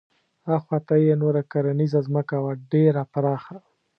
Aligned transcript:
اخواته 0.57 0.95
یې 1.05 1.13
نوره 1.21 1.41
کرنیزه 1.51 1.99
ځمکه 2.07 2.35
وه 2.43 2.53
ډېره 2.71 3.03
پراخه. 3.13 3.57